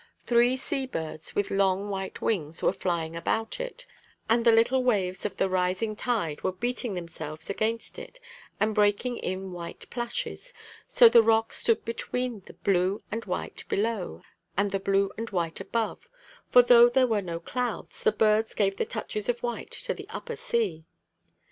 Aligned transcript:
Three 0.25 0.57
sea 0.57 0.87
birds, 0.87 1.35
with 1.35 1.51
long 1.51 1.87
white 1.91 2.21
wings, 2.23 2.63
were 2.63 2.73
flying 2.73 3.15
about 3.15 3.59
it, 3.59 3.85
and 4.27 4.43
the 4.43 4.51
little 4.51 4.83
waves 4.83 5.27
of 5.27 5.37
the 5.37 5.47
rising 5.47 5.95
tide 5.95 6.41
were 6.41 6.51
beating 6.51 6.95
themselves 6.95 7.51
against 7.51 7.99
it 7.99 8.19
and 8.59 8.73
breaking 8.73 9.17
in 9.19 9.51
white 9.51 9.87
plashes. 9.91 10.55
So 10.87 11.07
the 11.07 11.21
rock 11.21 11.53
stood 11.53 11.85
between 11.85 12.39
the 12.47 12.55
blue 12.55 13.03
and 13.11 13.25
white 13.25 13.63
below 13.69 14.23
and 14.57 14.71
the 14.71 14.79
blue 14.79 15.11
and 15.19 15.29
white 15.29 15.59
above; 15.59 16.09
for, 16.49 16.63
though 16.63 16.89
there 16.89 17.05
were 17.05 17.21
no 17.21 17.39
clouds, 17.39 18.01
the 18.01 18.11
birds 18.11 18.55
gave 18.55 18.77
the 18.77 18.85
touches 18.85 19.29
of 19.29 19.43
white 19.43 19.69
to 19.69 19.93
the 19.93 20.07
upper 20.09 20.35
sea." 20.35 20.83